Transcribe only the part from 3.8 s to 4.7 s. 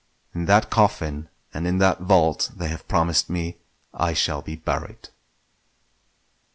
I shall be